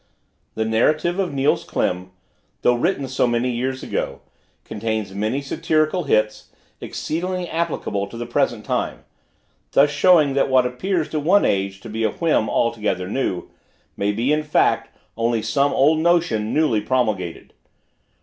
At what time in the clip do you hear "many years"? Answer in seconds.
3.27-3.83